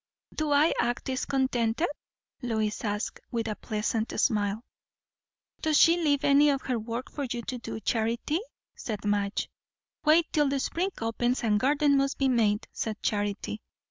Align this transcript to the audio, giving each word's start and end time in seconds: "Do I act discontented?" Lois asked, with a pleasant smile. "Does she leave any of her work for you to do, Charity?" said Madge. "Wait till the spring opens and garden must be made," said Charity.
"Do 0.33 0.51
I 0.51 0.73
act 0.81 1.03
discontented?" 1.05 1.87
Lois 2.41 2.83
asked, 2.83 3.19
with 3.29 3.47
a 3.47 3.55
pleasant 3.55 4.19
smile. 4.19 4.63
"Does 5.61 5.77
she 5.77 5.95
leave 5.95 6.23
any 6.23 6.49
of 6.49 6.63
her 6.63 6.79
work 6.79 7.11
for 7.11 7.25
you 7.31 7.43
to 7.43 7.59
do, 7.59 7.79
Charity?" 7.79 8.39
said 8.75 9.05
Madge. 9.05 9.47
"Wait 10.03 10.25
till 10.33 10.49
the 10.49 10.59
spring 10.59 10.89
opens 11.01 11.43
and 11.43 11.59
garden 11.59 11.97
must 11.97 12.17
be 12.17 12.29
made," 12.29 12.67
said 12.73 12.99
Charity. 13.03 13.61